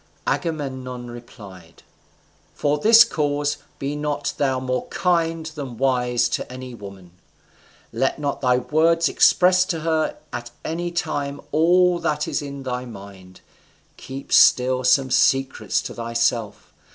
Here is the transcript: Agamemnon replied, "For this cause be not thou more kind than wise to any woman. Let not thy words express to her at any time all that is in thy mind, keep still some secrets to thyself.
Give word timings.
Agamemnon 0.25 1.11
replied, 1.11 1.83
"For 2.55 2.79
this 2.79 3.03
cause 3.03 3.57
be 3.77 3.95
not 3.95 4.33
thou 4.37 4.59
more 4.59 4.87
kind 4.87 5.45
than 5.45 5.77
wise 5.77 6.27
to 6.29 6.51
any 6.51 6.73
woman. 6.73 7.11
Let 7.93 8.17
not 8.17 8.41
thy 8.41 8.57
words 8.57 9.07
express 9.07 9.63
to 9.65 9.81
her 9.81 10.17
at 10.33 10.49
any 10.65 10.89
time 10.89 11.39
all 11.51 11.99
that 11.99 12.27
is 12.27 12.41
in 12.41 12.63
thy 12.63 12.83
mind, 12.85 13.41
keep 13.95 14.33
still 14.33 14.83
some 14.83 15.11
secrets 15.11 15.83
to 15.83 15.93
thyself. 15.93 16.73